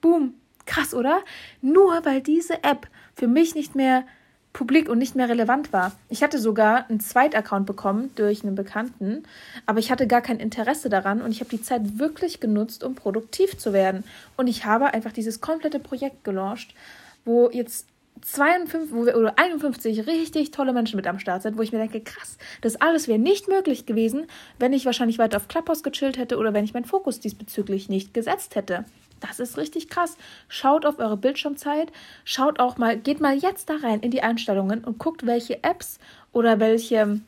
Boom. 0.04 0.34
Krass, 0.66 0.94
oder? 0.94 1.22
Nur 1.62 2.06
weil 2.06 2.22
diese 2.22 2.62
App 2.64 2.88
für 3.16 3.28
mich 3.28 3.56
nicht 3.56 3.74
mehr 3.74 4.04
publik 4.52 4.90
und 4.90 4.98
nicht 4.98 5.16
mehr 5.16 5.30
relevant 5.30 5.72
war. 5.72 5.94
Ich 6.10 6.22
hatte 6.22 6.40
sogar 6.40 6.90
einen 6.90 7.00
Zweitaccount 7.00 7.66
bekommen 7.66 8.12
durch 8.16 8.44
einen 8.44 8.54
Bekannten, 8.54 9.24
aber 9.66 9.80
ich 9.80 9.92
hatte 9.92 10.06
gar 10.06 10.22
kein 10.22 10.40
Interesse 10.40 10.90
daran 10.90 11.22
und 11.22 11.32
ich 11.32 11.40
habe 11.40 11.50
die 11.50 11.62
Zeit 11.62 12.00
wirklich 12.00 12.42
genutzt, 12.42 12.84
um 12.84 12.96
produktiv 12.96 13.58
zu 13.58 13.72
werden. 13.72 14.04
Und 14.36 14.48
ich 14.48 14.66
habe 14.66 14.94
einfach 14.94 15.14
dieses 15.14 15.40
komplette 15.40 15.80
Projekt 15.80 16.26
gelauncht, 16.26 16.76
wo 17.24 17.50
jetzt 17.50 17.88
52 18.22 18.94
wo 18.94 19.06
wir, 19.06 19.18
oder 19.18 19.40
51 19.40 20.06
richtig 20.06 20.52
tolle 20.52 20.74
Menschen 20.74 20.98
mit 20.98 21.08
am 21.08 21.20
Start 21.20 21.44
sind, 21.44 21.58
wo 21.58 21.62
ich 21.62 21.72
mir 21.72 21.80
denke, 21.80 22.02
krass, 22.02 22.38
das 22.62 22.80
alles 22.80 23.08
wäre 23.08 23.20
nicht 23.20 23.48
möglich 23.48 23.86
gewesen, 23.86 24.28
wenn 24.60 24.74
ich 24.74 24.86
wahrscheinlich 24.86 25.18
weiter 25.18 25.38
auf 25.38 25.48
Clubhouse 25.48 25.82
gechillt 25.82 26.18
hätte 26.18 26.38
oder 26.38 26.54
wenn 26.54 26.66
ich 26.66 26.74
meinen 26.74 26.86
Fokus 26.86 27.20
diesbezüglich 27.20 27.90
nicht 27.90 28.14
gesetzt 28.14 28.56
hätte. 28.56 28.86
Das 29.28 29.40
ist 29.40 29.58
richtig 29.58 29.88
krass. 29.88 30.18
Schaut 30.50 30.86
auf 30.86 31.00
eure 31.00 31.16
Bildschirmzeit, 31.16 31.92
schaut 32.26 32.60
auch 32.60 32.78
mal, 32.78 32.98
geht 32.98 33.22
mal 33.22 33.36
jetzt 33.38 33.70
da 33.70 33.78
rein 33.78 34.02
in 34.02 34.12
die 34.12 34.22
Einstellungen 34.22 34.84
und 34.84 35.00
guckt, 35.00 35.26
welche 35.26 35.64
Apps 35.64 35.98
oder 36.34 36.60
welche, 36.60 37.22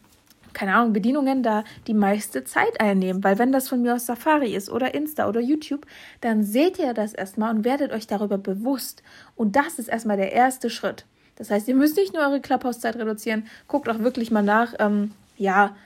keine 0.51 0.75
Ahnung, 0.75 0.92
Bedienungen 0.92 1.42
da 1.42 1.63
die 1.88 1.94
meiste 1.94 2.44
Zeit 2.44 2.81
einnehmen. 2.81 3.24
Weil 3.24 3.39
wenn 3.39 3.53
das 3.53 3.69
von 3.69 3.81
mir 3.81 3.95
aus 3.95 4.07
Safari 4.07 4.53
ist 4.53 4.69
oder 4.69 4.94
Insta 4.94 5.30
oder 5.30 5.39
YouTube, 5.39 5.86
dann 6.19 6.44
seht 6.44 6.80
ihr 6.80 6.94
das 6.94 7.13
erstmal 7.13 7.56
und 7.56 7.63
werdet 7.63 7.94
euch 7.94 8.07
darüber 8.07 8.38
bewusst. 8.38 9.01
Und 9.38 9.56
das 9.56 9.80
ist 9.80 9.88
erstmal 9.88 10.18
der 10.18 10.33
erste 10.33 10.69
Schritt. 10.69 11.06
Das 11.38 11.50
heißt, 11.50 11.68
ihr 11.69 11.75
müsst 11.75 11.95
nicht 11.95 12.13
nur 12.13 12.24
eure 12.24 12.41
Clubhouse-Zeit 12.41 12.98
reduzieren, 12.98 13.48
guckt 13.69 13.88
auch 13.88 14.00
wirklich 14.00 14.31
mal 14.31 14.44
nach, 14.44 14.74
ähm, 14.80 15.12
ja, 15.38 15.77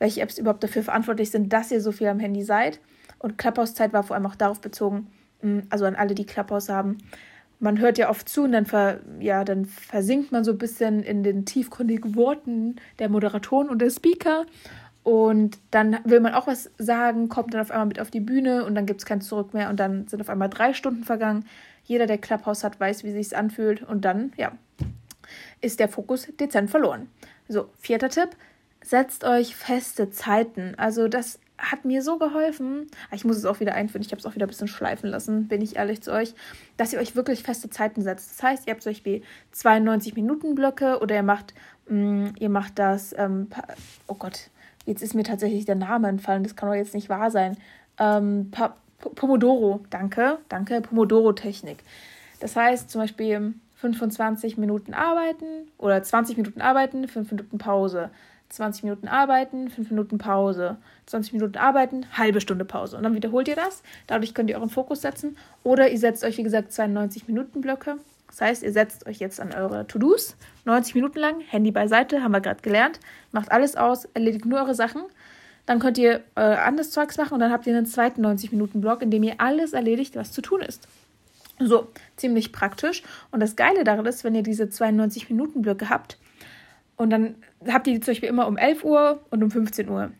welche 0.00 0.22
Apps 0.22 0.38
überhaupt 0.38 0.64
dafür 0.64 0.82
verantwortlich 0.82 1.30
sind, 1.30 1.52
dass 1.52 1.70
ihr 1.70 1.80
so 1.80 1.92
viel 1.92 2.08
am 2.08 2.18
Handy 2.18 2.42
seid. 2.42 2.80
Und 3.20 3.38
Clubhouse-Zeit 3.38 3.92
war 3.92 4.02
vor 4.02 4.16
allem 4.16 4.26
auch 4.26 4.34
darauf 4.34 4.60
bezogen, 4.60 5.06
also 5.70 5.84
an 5.84 5.94
alle, 5.94 6.14
die 6.14 6.26
Clubhouse 6.26 6.68
haben. 6.68 6.98
Man 7.58 7.78
hört 7.78 7.96
ja 7.98 8.10
oft 8.10 8.28
zu 8.28 8.42
und 8.42 8.52
dann, 8.52 8.66
ver, 8.66 9.00
ja, 9.20 9.44
dann 9.44 9.66
versinkt 9.66 10.32
man 10.32 10.42
so 10.44 10.52
ein 10.52 10.58
bisschen 10.58 11.02
in 11.02 11.22
den 11.22 11.44
tiefgründigen 11.44 12.16
Worten 12.16 12.76
der 12.98 13.08
Moderatoren 13.08 13.68
und 13.68 13.80
der 13.80 13.90
Speaker. 13.90 14.46
Und 15.04 15.58
dann 15.70 15.98
will 16.04 16.20
man 16.20 16.34
auch 16.34 16.46
was 16.46 16.70
sagen, 16.78 17.28
kommt 17.28 17.54
dann 17.54 17.60
auf 17.60 17.70
einmal 17.70 17.86
mit 17.86 18.00
auf 18.00 18.10
die 18.10 18.20
Bühne 18.20 18.64
und 18.64 18.74
dann 18.74 18.86
gibt 18.86 19.00
es 19.00 19.06
kein 19.06 19.20
Zurück 19.20 19.52
mehr 19.52 19.68
und 19.68 19.80
dann 19.80 20.06
sind 20.06 20.20
auf 20.20 20.28
einmal 20.28 20.48
drei 20.48 20.74
Stunden 20.74 21.04
vergangen. 21.04 21.44
Jeder, 21.84 22.06
der 22.06 22.18
Clubhouse 22.18 22.62
hat, 22.62 22.78
weiß, 22.78 23.02
wie 23.02 23.12
sich 23.12 23.36
anfühlt 23.36 23.82
und 23.82 24.04
dann, 24.04 24.32
ja, 24.36 24.52
ist 25.60 25.80
der 25.80 25.88
Fokus 25.88 26.28
dezent 26.38 26.70
verloren. 26.70 27.08
So, 27.48 27.68
vierter 27.78 28.08
Tipp, 28.08 28.30
setzt 28.82 29.24
euch 29.24 29.56
feste 29.56 30.10
Zeiten. 30.10 30.74
Also 30.76 31.08
das 31.08 31.40
hat 31.62 31.84
mir 31.84 32.02
so 32.02 32.18
geholfen. 32.18 32.88
Ah, 33.10 33.14
ich 33.14 33.24
muss 33.24 33.36
es 33.36 33.44
auch 33.44 33.60
wieder 33.60 33.74
einführen. 33.74 34.02
Ich 34.02 34.10
habe 34.10 34.18
es 34.18 34.26
auch 34.26 34.34
wieder 34.34 34.46
ein 34.46 34.48
bisschen 34.50 34.68
schleifen 34.68 35.08
lassen, 35.08 35.48
bin 35.48 35.62
ich 35.62 35.76
ehrlich 35.76 36.02
zu 36.02 36.12
euch, 36.12 36.34
dass 36.76 36.92
ihr 36.92 36.98
euch 36.98 37.16
wirklich 37.16 37.42
feste 37.42 37.70
Zeiten 37.70 38.02
setzt. 38.02 38.30
Das 38.30 38.42
heißt, 38.42 38.66
ihr 38.66 38.72
habt 38.72 38.82
zum 38.82 38.92
Beispiel 38.92 39.22
92 39.52 40.14
Minuten 40.14 40.54
Blöcke 40.54 40.98
oder 41.00 41.14
ihr 41.14 41.22
macht, 41.22 41.54
mh, 41.88 41.96
mm, 41.96 42.34
ihr 42.38 42.48
macht 42.48 42.78
das, 42.78 43.14
ähm, 43.16 43.48
oh 44.08 44.14
Gott, 44.14 44.50
jetzt 44.84 45.02
ist 45.02 45.14
mir 45.14 45.24
tatsächlich 45.24 45.64
der 45.64 45.76
Name 45.76 46.08
entfallen. 46.08 46.42
Das 46.42 46.56
kann 46.56 46.68
doch 46.68 46.76
jetzt 46.76 46.94
nicht 46.94 47.08
wahr 47.08 47.30
sein. 47.30 47.56
Ähm, 47.98 48.50
Pomodoro, 48.98 49.84
danke, 49.90 50.38
danke, 50.48 50.80
Pomodoro-Technik. 50.80 51.78
Das 52.40 52.56
heißt 52.56 52.90
zum 52.90 53.00
Beispiel 53.00 53.54
25 53.76 54.58
Minuten 54.58 54.94
arbeiten 54.94 55.68
oder 55.78 56.02
20 56.02 56.36
Minuten 56.36 56.60
arbeiten, 56.60 57.08
5 57.08 57.30
Minuten 57.30 57.58
Pause. 57.58 58.10
20 58.52 58.84
Minuten 58.84 59.08
arbeiten, 59.08 59.70
5 59.70 59.90
Minuten 59.90 60.18
Pause, 60.18 60.76
20 61.06 61.32
Minuten 61.32 61.58
arbeiten, 61.58 62.06
halbe 62.12 62.40
Stunde 62.40 62.64
Pause. 62.64 62.96
Und 62.96 63.02
dann 63.02 63.14
wiederholt 63.14 63.48
ihr 63.48 63.56
das. 63.56 63.82
Dadurch 64.06 64.34
könnt 64.34 64.50
ihr 64.50 64.56
euren 64.56 64.70
Fokus 64.70 65.00
setzen. 65.00 65.36
Oder 65.64 65.90
ihr 65.90 65.98
setzt 65.98 66.22
euch, 66.24 66.38
wie 66.38 66.42
gesagt, 66.42 66.72
92 66.72 67.28
Minuten 67.28 67.60
Blöcke. 67.60 67.96
Das 68.28 68.40
heißt, 68.40 68.62
ihr 68.62 68.72
setzt 68.72 69.06
euch 69.06 69.18
jetzt 69.18 69.40
an 69.40 69.52
eure 69.52 69.86
To-Dos, 69.86 70.36
90 70.64 70.94
Minuten 70.94 71.18
lang, 71.18 71.40
Handy 71.40 71.70
beiseite, 71.70 72.22
haben 72.22 72.32
wir 72.32 72.40
gerade 72.40 72.62
gelernt, 72.62 72.98
macht 73.30 73.52
alles 73.52 73.76
aus, 73.76 74.06
erledigt 74.14 74.46
nur 74.46 74.58
eure 74.58 74.74
Sachen. 74.74 75.02
Dann 75.66 75.80
könnt 75.80 75.98
ihr 75.98 76.22
äh, 76.34 76.40
anderes 76.40 76.90
Zeugs 76.90 77.18
machen 77.18 77.34
und 77.34 77.40
dann 77.40 77.52
habt 77.52 77.66
ihr 77.66 77.76
einen 77.76 77.86
zweiten 77.86 78.24
90-Minuten-Block, 78.24 79.02
in 79.02 79.10
dem 79.10 79.22
ihr 79.22 79.34
alles 79.36 79.74
erledigt, 79.74 80.16
was 80.16 80.32
zu 80.32 80.40
tun 80.40 80.62
ist. 80.62 80.88
So, 81.58 81.88
ziemlich 82.16 82.52
praktisch. 82.52 83.02
Und 83.30 83.40
das 83.40 83.54
Geile 83.54 83.84
daran 83.84 84.06
ist, 84.06 84.24
wenn 84.24 84.34
ihr 84.34 84.42
diese 84.42 84.64
92-Minuten-Blöcke 84.64 85.90
habt, 85.90 86.16
und 87.02 87.10
dann 87.10 87.34
habt 87.66 87.86
ihr 87.86 87.94
die 87.94 88.00
zum 88.00 88.12
Beispiel 88.12 88.28
immer 88.28 88.46
um 88.46 88.56
11 88.56 88.84
Uhr 88.84 89.24
und 89.30 89.42
um 89.42 89.50
15 89.50 89.88
Uhr. 89.88 90.12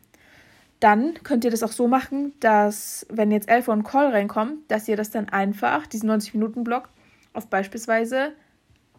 Dann 0.79 1.13
könnt 1.23 1.45
ihr 1.45 1.51
das 1.51 1.63
auch 1.63 1.71
so 1.71 1.87
machen, 1.87 2.33
dass, 2.41 3.07
wenn 3.09 3.31
jetzt 3.31 3.47
11 3.47 3.69
Uhr 3.69 3.73
ein 3.73 3.83
Call 3.83 4.11
reinkommt, 4.11 4.69
dass 4.69 4.87
ihr 4.87 4.97
das 4.97 5.11
dann 5.11 5.29
einfach, 5.29 5.87
diesen 5.87 6.11
90-Minuten-Block, 6.11 6.89
auf 7.31 7.47
beispielsweise 7.47 8.33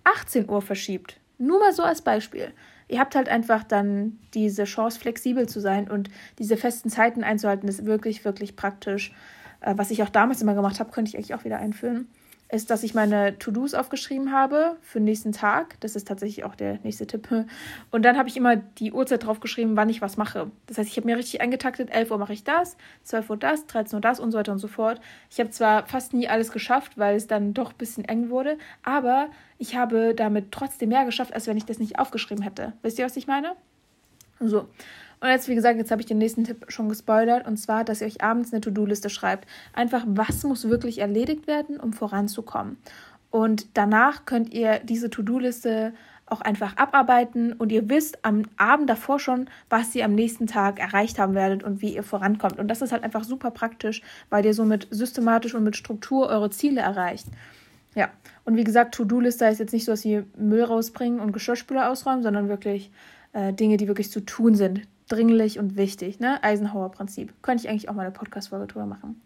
18 0.05 0.49
Uhr 0.49 0.63
verschiebt. 0.63 1.21
Nur 1.39 1.61
mal 1.61 1.73
so 1.73 1.83
als 1.83 2.01
Beispiel. 2.01 2.53
Ihr 2.89 3.01
habt 3.01 3.15
halt 3.15 3.29
einfach 3.29 3.65
dann 3.65 4.19
diese 4.33 4.65
Chance, 4.65 4.99
flexibel 4.99 5.49
zu 5.49 5.61
sein 5.61 5.91
und 5.91 6.09
diese 6.39 6.57
festen 6.57 6.89
Zeiten 6.91 7.23
einzuhalten, 7.23 7.69
ist 7.69 7.85
wirklich, 7.85 8.25
wirklich 8.25 8.57
praktisch. 8.57 9.13
äh, 9.61 9.75
was 9.77 9.91
ich 9.91 10.03
auch 10.03 10.11
damals 10.11 10.41
immer 10.43 10.55
gemacht 10.55 10.81
habe, 10.81 10.91
könnte 10.91 11.11
ich 11.11 11.17
eigentlich 11.17 11.35
auch 11.35 11.45
wieder 11.45 11.59
einführen, 11.59 12.09
ist, 12.55 12.71
dass 12.71 12.83
ich 12.83 12.95
meine 12.95 13.39
To-Dos 13.39 13.75
aufgeschrieben 13.75 14.33
habe 14.33 14.77
für 14.81 14.99
den 14.99 15.05
nächsten 15.05 15.33
Tag. 15.33 15.79
Das 15.81 15.97
ist 15.97 16.07
tatsächlich 16.07 16.45
auch 16.45 16.55
der 16.55 16.79
nächste 16.85 17.07
Tipp. 17.07 17.29
Und 17.91 18.05
dann 18.05 18.17
habe 18.17 18.29
ich 18.29 18.37
immer 18.37 18.57
die 18.57 18.93
Uhrzeit 18.93 19.25
draufgeschrieben, 19.25 19.77
wann 19.77 19.91
ich 19.91 20.01
was 20.01 20.17
mache. 20.17 20.51
Das 20.67 20.79
heißt, 20.79 20.89
ich 20.89 20.97
habe 20.97 21.07
mir 21.07 21.17
richtig 21.17 21.41
eingetaktet, 21.41 21.91
11 21.91 22.11
Uhr 22.13 22.19
mache 22.19 22.33
ich 22.33 22.45
das, 22.45 22.77
12 23.03 23.31
Uhr 23.31 23.37
das, 23.37 23.67
13 23.67 23.97
Uhr 23.97 24.01
das 24.01 24.21
und 24.21 24.31
so 24.31 24.39
weiter 24.39 24.53
und 24.53 24.59
so 24.59 24.69
fort. 24.69 25.01
Ich 25.31 25.41
habe 25.41 25.51
zwar 25.51 25.87
fast 25.87 26.15
nie 26.15 26.29
alles 26.29 26.53
geschafft, 26.53 26.97
weil 26.97 27.17
es 27.17 27.27
dann 27.27 27.55
doch 27.55 27.73
ein 27.73 27.79
bisschen 27.79 28.05
eng 28.05 28.31
wurde, 28.31 28.57
aber 28.83 29.29
ich 29.59 29.77
habe 29.77 30.15
damit 30.15 30.53
trotzdem 30.53 30.91
mehr 30.91 31.05
geschafft, 31.05 31.35
als 31.35 31.47
wenn 31.47 31.57
ich 31.57 31.65
das 31.65 31.79
nicht 31.79 31.99
aufgeschrieben 31.99 32.45
hätte. 32.45 32.73
Wisst 32.83 32.99
ihr, 32.99 33.05
was 33.05 33.17
ich 33.17 33.27
meine? 33.27 33.57
So. 34.41 34.69
Und 35.21 35.29
jetzt, 35.29 35.49
wie 35.49 35.55
gesagt, 35.55 35.79
jetzt 35.79 35.91
habe 35.91 36.01
ich 36.01 36.07
den 36.07 36.19
nächsten 36.19 36.45
Tipp 36.45 36.67
schon 36.69 36.89
gespoilert. 36.89 37.47
Und 37.47 37.57
zwar, 37.57 37.85
dass 37.85 38.01
ihr 38.01 38.07
euch 38.07 38.23
abends 38.23 38.53
eine 38.53 38.61
To-Do-Liste 38.61 39.11
schreibt. 39.11 39.49
Einfach, 39.73 40.05
was 40.07 40.45
muss 40.45 40.69
wirklich 40.69 40.99
erledigt 40.99 41.47
werden, 41.47 41.81
um 41.81 41.93
voranzukommen. 41.93 42.77
Und 43.31 43.77
danach 43.77 44.27
könnt 44.27 44.53
ihr 44.53 44.79
diese 44.81 45.11
To-Do-Liste 45.11 45.93
auch 46.27 46.41
einfach 46.41 46.77
abarbeiten 46.77 47.53
und 47.53 47.71
ihr 47.71 47.89
wisst 47.89 48.25
am 48.25 48.45
Abend 48.57 48.89
davor 48.89 49.19
schon, 49.19 49.51
was 49.69 49.95
ihr 49.95 50.05
am 50.05 50.15
nächsten 50.15 50.47
Tag 50.47 50.79
erreicht 50.79 51.19
haben 51.19 51.35
werdet 51.35 51.63
und 51.63 51.83
wie 51.83 51.95
ihr 51.95 52.03
vorankommt. 52.03 52.59
Und 52.59 52.69
das 52.69 52.81
ist 52.81 52.93
halt 52.93 53.03
einfach 53.03 53.25
super 53.25 53.51
praktisch, 53.51 54.03
weil 54.31 54.45
ihr 54.47 54.55
somit 54.55 54.89
systematisch 54.91 55.55
und 55.55 55.65
mit 55.65 55.77
Struktur 55.77 56.29
eure 56.29 56.51
Ziele 56.51 56.81
erreicht. 56.81 57.27
Ja, 57.95 58.09
und 58.45 58.57
wie 58.57 58.65
gesagt, 58.65 58.95
To-Do-Liste 58.95 59.47
ist 59.47 59.59
jetzt 59.59 59.73
nicht 59.73 59.85
so, 59.85 59.93
dass 59.93 60.03
sie 60.03 60.23
Müll 60.37 60.65
rausbringen 60.65 61.21
und 61.21 61.33
Geschirrspüler 61.33 61.91
ausräumen, 61.91 62.23
sondern 62.23 62.49
wirklich 62.49 62.91
äh, 63.33 63.53
Dinge, 63.53 63.77
die 63.77 63.87
wirklich 63.89 64.11
zu 64.11 64.21
tun 64.21 64.55
sind 64.55 64.83
dringlich 65.09 65.59
und 65.59 65.77
wichtig, 65.77 66.21
ne? 66.21 66.43
Eisenhower-Prinzip. 66.43 67.33
Könnte 67.43 67.65
ich 67.65 67.71
eigentlich 67.71 67.89
auch 67.89 67.95
mal 67.95 68.03
eine 68.03 68.11
Podcast-Folge 68.11 68.67
drüber 68.67 68.87
machen. 68.87 69.21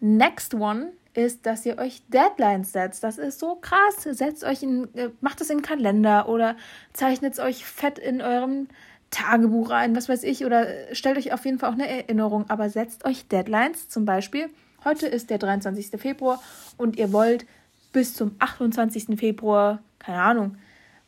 Next 0.00 0.54
one 0.54 0.92
ist, 1.14 1.46
dass 1.46 1.66
ihr 1.66 1.78
euch 1.78 2.02
Deadlines 2.08 2.72
setzt. 2.72 3.02
Das 3.04 3.18
ist 3.18 3.38
so 3.38 3.56
krass. 3.56 4.02
Setzt 4.02 4.44
euch 4.44 4.62
in, 4.62 4.94
äh, 4.94 5.10
macht 5.20 5.40
es 5.40 5.50
in 5.50 5.58
den 5.58 5.62
Kalender 5.62 6.28
oder 6.28 6.56
zeichnet 6.92 7.34
es 7.34 7.38
euch 7.38 7.64
fett 7.64 7.98
in 7.98 8.22
eurem 8.22 8.68
Tagebuch 9.10 9.70
ein, 9.70 9.96
was 9.96 10.08
weiß 10.08 10.22
ich, 10.22 10.44
oder 10.44 10.66
stellt 10.92 11.18
euch 11.18 11.32
auf 11.32 11.44
jeden 11.44 11.58
Fall 11.58 11.70
auch 11.70 11.74
eine 11.74 11.88
Erinnerung, 11.88 12.48
aber 12.48 12.70
setzt 12.70 13.04
euch 13.04 13.26
Deadlines. 13.26 13.88
Zum 13.88 14.04
Beispiel, 14.04 14.48
heute 14.84 15.06
ist 15.06 15.30
der 15.30 15.38
23. 15.38 16.00
Februar 16.00 16.40
und 16.76 16.96
ihr 16.96 17.12
wollt 17.12 17.44
bis 17.92 18.14
zum 18.14 18.36
28. 18.38 19.18
Februar, 19.18 19.80
keine 19.98 20.22
Ahnung, 20.22 20.56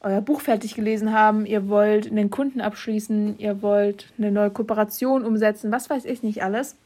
euer 0.02 0.20
Buch 0.20 0.40
fertig 0.40 0.74
gelesen 0.74 1.12
haben, 1.12 1.46
ihr 1.46 1.68
wollt 1.68 2.10
einen 2.10 2.30
Kunden 2.30 2.60
abschließen, 2.60 3.38
ihr 3.38 3.62
wollt 3.62 4.12
eine 4.18 4.32
neue 4.32 4.50
Kooperation 4.50 5.24
umsetzen, 5.24 5.70
was 5.70 5.90
weiß 5.90 6.04
ich 6.04 6.22
nicht 6.22 6.42
alles. 6.42 6.76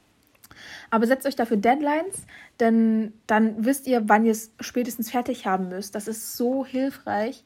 Aber 0.90 1.06
setzt 1.06 1.26
euch 1.26 1.36
dafür 1.36 1.56
Deadlines, 1.56 2.26
denn 2.60 3.12
dann 3.26 3.64
wisst 3.64 3.86
ihr, 3.86 4.08
wann 4.08 4.24
ihr 4.24 4.32
es 4.32 4.50
spätestens 4.60 5.10
fertig 5.10 5.46
haben 5.46 5.68
müsst. 5.68 5.94
Das 5.94 6.08
ist 6.08 6.36
so 6.36 6.64
hilfreich 6.64 7.44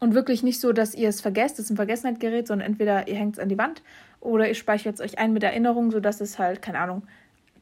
und 0.00 0.14
wirklich 0.14 0.42
nicht 0.42 0.60
so, 0.60 0.72
dass 0.72 0.94
ihr 0.94 1.08
es 1.08 1.20
vergesst, 1.20 1.58
es 1.58 1.66
ist 1.66 1.70
ein 1.70 1.76
Vergessenheit 1.76 2.46
sondern 2.46 2.66
entweder 2.66 3.06
ihr 3.06 3.16
hängt 3.16 3.34
es 3.34 3.38
an 3.38 3.48
die 3.48 3.58
Wand 3.58 3.82
oder 4.20 4.48
ihr 4.48 4.54
speichert 4.54 4.94
es 4.94 5.00
euch 5.00 5.18
ein 5.18 5.32
mit 5.32 5.42
Erinnerung, 5.42 5.90
sodass 5.90 6.20
es 6.20 6.38
halt, 6.38 6.62
keine 6.62 6.78
Ahnung, 6.78 7.02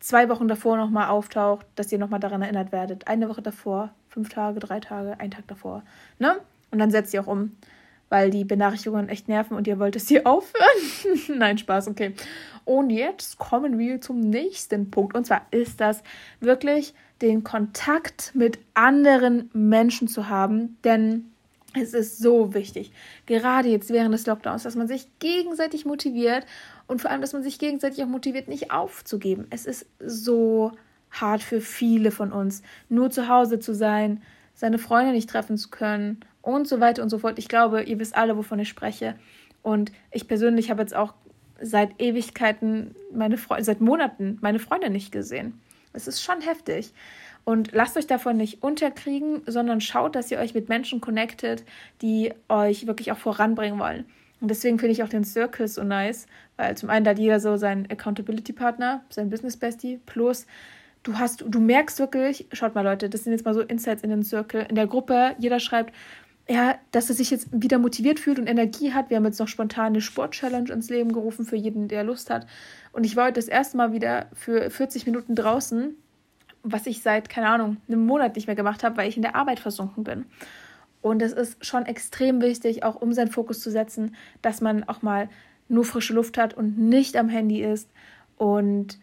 zwei 0.00 0.28
Wochen 0.28 0.48
davor 0.48 0.76
nochmal 0.76 1.08
auftaucht, 1.08 1.66
dass 1.74 1.90
ihr 1.92 1.98
nochmal 1.98 2.20
daran 2.20 2.42
erinnert 2.42 2.72
werdet. 2.72 3.08
Eine 3.08 3.28
Woche 3.28 3.42
davor, 3.42 3.90
fünf 4.08 4.28
Tage, 4.28 4.60
drei 4.60 4.80
Tage, 4.80 5.18
ein 5.18 5.30
Tag 5.30 5.46
davor. 5.48 5.82
Ne? 6.18 6.36
Und 6.70 6.78
dann 6.78 6.90
setzt 6.90 7.14
ihr 7.14 7.22
auch 7.22 7.26
um, 7.26 7.56
weil 8.08 8.30
die 8.30 8.44
Benachrichtigungen 8.44 9.08
echt 9.08 9.28
nerven 9.28 9.56
und 9.56 9.66
ihr 9.66 9.78
wollt 9.78 9.96
es 9.96 10.08
hier 10.08 10.26
aufhören. 10.26 11.38
Nein, 11.38 11.58
Spaß, 11.58 11.88
okay. 11.88 12.14
Und 12.64 12.90
jetzt 12.90 13.38
kommen 13.38 13.78
wir 13.78 14.00
zum 14.00 14.20
nächsten 14.20 14.90
Punkt. 14.90 15.14
Und 15.14 15.26
zwar 15.26 15.46
ist 15.50 15.80
das 15.80 16.02
wirklich 16.40 16.94
den 17.22 17.42
Kontakt 17.42 18.32
mit 18.34 18.58
anderen 18.74 19.50
Menschen 19.52 20.08
zu 20.08 20.28
haben, 20.28 20.76
denn 20.84 21.30
es 21.74 21.92
ist 21.92 22.18
so 22.18 22.54
wichtig, 22.54 22.92
gerade 23.26 23.68
jetzt 23.68 23.90
während 23.90 24.14
des 24.14 24.26
Lockdowns, 24.26 24.62
dass 24.62 24.76
man 24.76 24.88
sich 24.88 25.06
gegenseitig 25.18 25.84
motiviert 25.84 26.46
und 26.86 27.02
vor 27.02 27.10
allem, 27.10 27.20
dass 27.20 27.34
man 27.34 27.42
sich 27.42 27.58
gegenseitig 27.58 28.02
auch 28.02 28.08
motiviert, 28.08 28.48
nicht 28.48 28.70
aufzugeben. 28.70 29.46
Es 29.50 29.66
ist 29.66 29.86
so 29.98 30.72
hart 31.10 31.42
für 31.42 31.60
viele 31.60 32.10
von 32.10 32.32
uns, 32.32 32.62
nur 32.88 33.10
zu 33.10 33.28
Hause 33.28 33.58
zu 33.58 33.74
sein, 33.74 34.22
seine 34.54 34.78
Freunde 34.78 35.12
nicht 35.12 35.30
treffen 35.30 35.56
zu 35.56 35.68
können 35.68 36.20
und 36.48 36.66
so 36.66 36.80
weiter 36.80 37.02
und 37.02 37.10
so 37.10 37.18
fort. 37.18 37.38
Ich 37.38 37.46
glaube, 37.46 37.82
ihr 37.82 37.98
wisst 37.98 38.16
alle, 38.16 38.36
wovon 38.38 38.58
ich 38.58 38.70
spreche. 38.70 39.16
Und 39.62 39.92
ich 40.10 40.26
persönlich 40.26 40.70
habe 40.70 40.80
jetzt 40.80 40.96
auch 40.96 41.12
seit 41.60 42.00
Ewigkeiten 42.00 42.94
meine 43.12 43.36
Freunde, 43.36 43.64
seit 43.64 43.82
Monaten 43.82 44.38
meine 44.40 44.58
Freunde 44.58 44.88
nicht 44.88 45.12
gesehen. 45.12 45.60
Es 45.92 46.08
ist 46.08 46.22
schon 46.22 46.40
heftig. 46.40 46.94
Und 47.44 47.72
lasst 47.72 47.98
euch 47.98 48.06
davon 48.06 48.38
nicht 48.38 48.62
unterkriegen, 48.62 49.42
sondern 49.46 49.82
schaut, 49.82 50.16
dass 50.16 50.30
ihr 50.30 50.38
euch 50.38 50.54
mit 50.54 50.70
Menschen 50.70 51.02
connectet, 51.02 51.64
die 52.00 52.32
euch 52.48 52.86
wirklich 52.86 53.12
auch 53.12 53.18
voranbringen 53.18 53.78
wollen. 53.78 54.06
Und 54.40 54.48
deswegen 54.48 54.78
finde 54.78 54.92
ich 54.92 55.02
auch 55.02 55.08
den 55.08 55.24
Circle 55.24 55.68
so 55.68 55.82
nice, 55.82 56.26
weil 56.56 56.78
zum 56.78 56.88
einen 56.88 57.06
hat 57.06 57.18
jeder 57.18 57.40
so 57.40 57.58
seinen 57.58 57.90
Accountability-Partner, 57.90 59.02
seinen 59.10 59.28
Business-Bestie, 59.28 60.00
plus 60.06 60.46
du 61.02 61.18
hast, 61.18 61.44
du 61.46 61.60
merkst 61.60 61.98
wirklich, 61.98 62.46
schaut 62.52 62.74
mal 62.74 62.84
Leute, 62.84 63.10
das 63.10 63.24
sind 63.24 63.32
jetzt 63.32 63.44
mal 63.44 63.54
so 63.54 63.60
Insights 63.60 64.02
in 64.02 64.10
den 64.10 64.22
Circle, 64.22 64.66
in 64.68 64.76
der 64.76 64.86
Gruppe, 64.86 65.34
jeder 65.38 65.60
schreibt, 65.60 65.94
ja, 66.50 66.78
dass 66.92 67.10
er 67.10 67.14
sich 67.14 67.30
jetzt 67.30 67.48
wieder 67.52 67.78
motiviert 67.78 68.18
fühlt 68.18 68.38
und 68.38 68.46
Energie 68.46 68.92
hat. 68.94 69.10
Wir 69.10 69.18
haben 69.18 69.24
jetzt 69.26 69.38
noch 69.38 69.48
spontan 69.48 69.88
eine 69.88 70.00
Sport-Challenge 70.00 70.72
ins 70.72 70.88
Leben 70.88 71.12
gerufen 71.12 71.44
für 71.44 71.56
jeden, 71.56 71.88
der 71.88 72.04
Lust 72.04 72.30
hat. 72.30 72.46
Und 72.92 73.04
ich 73.04 73.16
war 73.16 73.26
heute 73.26 73.34
das 73.34 73.48
erste 73.48 73.76
Mal 73.76 73.92
wieder 73.92 74.26
für 74.32 74.70
40 74.70 75.04
Minuten 75.04 75.34
draußen, 75.34 75.94
was 76.62 76.86
ich 76.86 77.02
seit, 77.02 77.28
keine 77.28 77.48
Ahnung, 77.48 77.76
einem 77.86 78.06
Monat 78.06 78.34
nicht 78.34 78.46
mehr 78.46 78.56
gemacht 78.56 78.82
habe, 78.82 78.96
weil 78.96 79.08
ich 79.08 79.16
in 79.16 79.22
der 79.22 79.36
Arbeit 79.36 79.60
versunken 79.60 80.04
bin. 80.04 80.24
Und 81.02 81.20
es 81.22 81.32
ist 81.32 81.64
schon 81.64 81.84
extrem 81.84 82.40
wichtig, 82.40 82.82
auch 82.82 82.96
um 82.96 83.12
seinen 83.12 83.30
Fokus 83.30 83.60
zu 83.60 83.70
setzen, 83.70 84.16
dass 84.40 84.60
man 84.60 84.84
auch 84.84 85.02
mal 85.02 85.28
nur 85.68 85.84
frische 85.84 86.14
Luft 86.14 86.38
hat 86.38 86.54
und 86.54 86.78
nicht 86.78 87.16
am 87.16 87.28
Handy 87.28 87.62
ist. 87.62 87.90
Und 88.36 88.98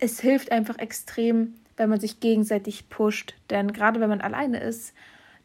es 0.00 0.20
hilft 0.20 0.50
einfach 0.50 0.78
extrem, 0.78 1.54
wenn 1.76 1.88
man 1.88 2.00
sich 2.00 2.18
gegenseitig 2.18 2.88
pusht. 2.88 3.34
Denn 3.50 3.72
gerade 3.72 4.00
wenn 4.00 4.08
man 4.08 4.20
alleine 4.20 4.60
ist, 4.60 4.94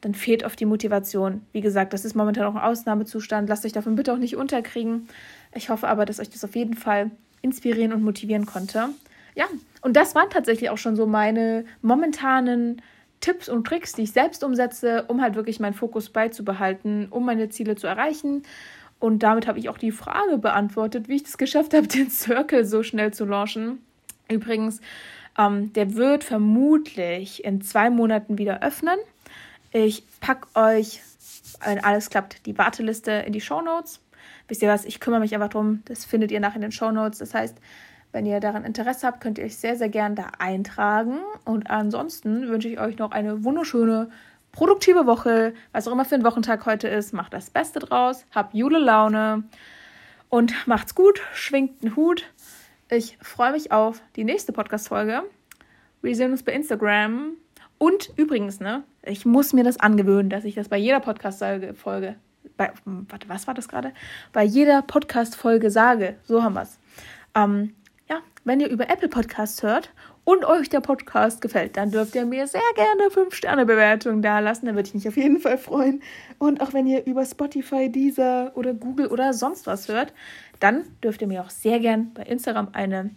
dann 0.02 0.16
fehlt 0.16 0.44
oft 0.44 0.60
die 0.60 0.66
Motivation. 0.66 1.42
Wie 1.52 1.62
gesagt, 1.62 1.94
das 1.94 2.06
ist 2.06 2.16
momentan 2.16 2.46
auch 2.46 2.56
ein 2.56 2.62
Ausnahmezustand. 2.62 3.48
Lasst 3.48 3.66
euch 3.66 3.72
davon 3.72 3.96
bitte 3.96 4.14
auch 4.14 4.18
nicht 4.18 4.36
unterkriegen. 4.36 5.08
Ich 5.54 5.70
hoffe 5.70 5.88
aber, 5.88 6.06
dass 6.06 6.20
euch 6.20 6.30
das 6.30 6.44
auf 6.44 6.56
jeden 6.56 6.74
Fall 6.74 7.12
inspirieren 7.42 7.94
und 7.94 8.04
motivieren 8.04 8.46
konnte. 8.46 8.90
Ja, 9.36 9.46
und 9.82 9.96
das 9.96 10.16
waren 10.16 10.30
tatsächlich 10.30 10.70
auch 10.70 10.78
schon 10.78 10.96
so 10.96 11.06
meine 11.06 11.66
momentanen 11.82 12.82
Tipps 13.22 13.48
und 13.48 13.66
Tricks, 13.66 13.94
die 13.94 14.04
ich 14.04 14.12
selbst 14.12 14.44
umsetze, 14.44 15.06
um 15.08 15.22
halt 15.22 15.36
wirklich 15.36 15.60
meinen 15.60 15.74
Fokus 15.74 16.10
beizubehalten, 16.10 17.08
um 17.10 17.26
meine 17.26 17.50
Ziele 17.50 17.76
zu 17.76 17.88
erreichen. 17.88 18.44
Und 19.00 19.24
damit 19.24 19.48
habe 19.48 19.60
ich 19.60 19.70
auch 19.70 19.78
die 19.78 19.92
Frage 19.92 20.38
beantwortet, 20.38 21.08
wie 21.08 21.16
ich 21.16 21.24
das 21.24 21.38
geschafft 21.38 21.74
habe, 21.74 21.88
den 21.88 22.10
Circle 22.10 22.66
so 22.66 22.84
schnell 22.84 23.14
zu 23.14 23.26
launchen. 23.26 23.80
Übrigens, 24.30 24.82
ähm, 25.38 25.72
der 25.74 25.96
wird 25.96 26.24
vermutlich 26.24 27.44
in 27.44 27.62
zwei 27.62 27.90
Monaten 27.90 28.38
wieder 28.38 28.64
öffnen. 28.64 28.98
Ich 29.72 30.04
packe 30.20 30.48
euch, 30.56 31.02
wenn 31.64 31.84
alles 31.84 32.10
klappt, 32.10 32.46
die 32.46 32.58
Warteliste 32.58 33.12
in 33.12 33.34
die 33.34 33.42
Show 33.42 33.62
Notes. 33.62 34.02
Wisst 34.48 34.62
ihr 34.62 34.70
was? 34.70 34.86
Ich 34.86 35.00
kümmere 35.00 35.22
mich 35.22 35.34
einfach 35.34 35.50
drum. 35.50 35.82
Das 35.86 36.04
findet 36.04 36.32
ihr 36.32 36.42
nach 36.42 36.56
in 36.56 36.62
den 36.62 36.74
Show 36.74 36.92
Notes. 36.92 37.20
Das 37.20 37.34
heißt, 37.34 37.58
wenn 38.12 38.26
ihr 38.26 38.42
daran 38.42 38.66
Interesse 38.66 39.08
habt, 39.08 39.22
könnt 39.22 39.38
ihr 39.38 39.46
euch 39.46 39.56
sehr, 39.56 39.78
sehr 39.78 39.88
gern 39.88 40.16
da 40.16 40.32
eintragen. 40.40 41.20
Und 41.46 41.70
ansonsten 41.70 42.50
wünsche 42.50 42.68
ich 42.68 42.80
euch 42.80 42.98
noch 42.98 43.12
eine 43.12 43.46
wunderschöne, 43.46 44.10
produktive 44.52 45.06
Woche. 45.06 45.54
Was 45.72 45.88
auch 45.88 45.94
immer 45.94 46.04
für 46.04 46.16
ein 46.16 46.26
Wochentag 46.26 46.66
heute 46.66 46.90
ist, 46.90 47.14
macht 47.14 47.34
das 47.34 47.50
Beste 47.50 47.80
draus. 47.80 48.26
Habt 48.36 48.54
Jule 48.54 48.80
Laune 48.80 49.44
und 50.28 50.68
macht's 50.68 50.96
gut. 50.96 51.22
Schwingt 51.34 51.82
einen 51.82 51.96
Hut. 51.96 52.26
Ich 52.90 53.18
freue 53.22 53.54
mich 53.54 53.72
auf 53.72 54.02
die 54.18 54.26
nächste 54.26 54.52
Podcast-Folge. 54.52 55.24
Wir 56.02 56.16
sehen 56.16 56.32
uns 56.32 56.44
bei 56.44 56.52
Instagram. 56.52 57.38
Und 57.82 58.14
übrigens, 58.16 58.60
ne, 58.60 58.84
ich 59.02 59.26
muss 59.26 59.54
mir 59.54 59.64
das 59.64 59.80
angewöhnen, 59.80 60.30
dass 60.30 60.44
ich 60.44 60.54
das 60.54 60.70
bei 60.70 60.78
jeder 60.78 61.00
Podcast-Folge, 61.00 62.16
bei, 62.56 62.72
warte, 62.86 63.28
was 63.28 63.48
war 63.48 63.56
das 63.56 63.68
gerade? 63.68 63.92
Bei 64.34 64.44
jeder 64.44 64.84
Podcast-Folge 64.84 65.72
sage. 65.72 66.16
So 66.22 66.44
haben 66.44 66.54
wir 66.54 66.62
es. 66.62 66.78
Ähm, 67.34 67.74
ja, 68.08 68.20
wenn 68.44 68.60
ihr 68.60 68.70
über 68.70 68.88
Apple 68.88 69.08
Podcasts 69.10 69.64
hört 69.64 69.92
und 70.26 70.46
euch 70.46 70.70
der 70.70 70.82
Podcast 70.82 71.42
gefällt, 71.42 71.76
dann 71.76 71.90
dürft 71.90 72.14
ihr 72.14 72.28
mir 72.28 72.46
sehr 72.46 72.62
gerne 72.76 73.10
5-Sterne-Bewertungen 73.10 74.22
da 74.22 74.38
lassen. 74.38 74.68
Da 74.68 74.76
würde 74.76 74.88
ich 74.88 74.94
mich 74.94 75.08
auf 75.08 75.18
jeden 75.18 75.40
Fall 75.40 75.58
freuen. 75.58 76.04
Und 76.38 76.62
auch 76.62 76.74
wenn 76.74 76.86
ihr 76.86 77.08
über 77.08 77.26
Spotify, 77.26 77.92
Deezer 77.92 78.52
oder 78.54 78.76
Google 78.76 79.08
oder 79.08 79.34
sonst 79.34 79.66
was 79.66 79.88
hört, 79.88 80.14
dann 80.60 80.84
dürft 81.04 81.24
ihr 81.24 81.28
mir 81.28 81.42
auch 81.42 81.50
sehr 81.50 81.80
gern 81.80 82.14
bei 82.14 82.22
Instagram 82.22 82.68
eine, 82.74 83.10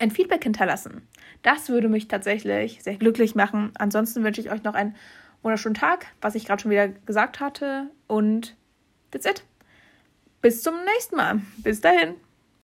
ein 0.00 0.10
Feedback 0.10 0.42
hinterlassen. 0.42 1.06
Das 1.42 1.68
würde 1.68 1.88
mich 1.88 2.08
tatsächlich 2.08 2.82
sehr 2.82 2.96
glücklich 2.96 3.34
machen. 3.34 3.72
Ansonsten 3.78 4.22
wünsche 4.24 4.40
ich 4.40 4.50
euch 4.50 4.62
noch 4.62 4.74
einen 4.74 4.94
wunderschönen 5.42 5.74
Tag, 5.74 6.06
was 6.20 6.34
ich 6.34 6.44
gerade 6.44 6.62
schon 6.62 6.70
wieder 6.70 6.88
gesagt 6.88 7.40
hatte. 7.40 7.90
Und 8.06 8.56
that's 9.10 9.26
it. 9.26 9.44
Bis 10.42 10.62
zum 10.62 10.74
nächsten 10.84 11.16
Mal. 11.16 11.40
Bis 11.58 11.80
dahin. 11.80 12.14